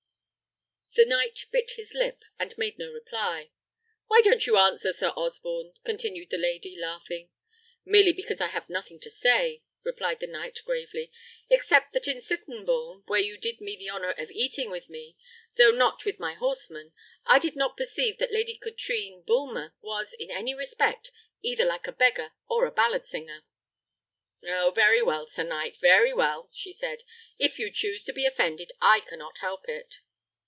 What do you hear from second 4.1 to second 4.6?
don't you